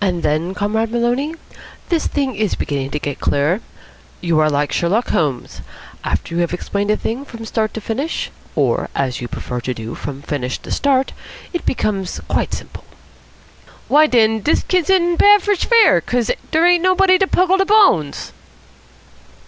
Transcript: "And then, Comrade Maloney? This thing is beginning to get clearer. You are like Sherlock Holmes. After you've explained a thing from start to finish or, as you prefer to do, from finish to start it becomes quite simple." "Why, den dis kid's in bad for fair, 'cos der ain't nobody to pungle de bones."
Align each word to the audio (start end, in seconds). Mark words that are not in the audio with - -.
"And 0.00 0.24
then, 0.24 0.52
Comrade 0.52 0.90
Maloney? 0.90 1.32
This 1.88 2.08
thing 2.08 2.34
is 2.34 2.56
beginning 2.56 2.90
to 2.90 2.98
get 2.98 3.20
clearer. 3.20 3.60
You 4.20 4.40
are 4.40 4.50
like 4.50 4.72
Sherlock 4.72 5.10
Holmes. 5.10 5.60
After 6.02 6.34
you've 6.34 6.52
explained 6.52 6.90
a 6.90 6.96
thing 6.96 7.24
from 7.24 7.44
start 7.44 7.72
to 7.74 7.80
finish 7.80 8.32
or, 8.56 8.88
as 8.96 9.20
you 9.20 9.28
prefer 9.28 9.60
to 9.60 9.72
do, 9.72 9.94
from 9.94 10.22
finish 10.22 10.58
to 10.58 10.72
start 10.72 11.12
it 11.52 11.64
becomes 11.64 12.18
quite 12.26 12.52
simple." 12.52 12.82
"Why, 13.86 14.08
den 14.08 14.40
dis 14.40 14.64
kid's 14.66 14.90
in 14.90 15.14
bad 15.14 15.40
for 15.40 15.54
fair, 15.54 16.00
'cos 16.00 16.32
der 16.50 16.66
ain't 16.66 16.82
nobody 16.82 17.16
to 17.16 17.28
pungle 17.28 17.58
de 17.58 17.64
bones." 17.66 18.32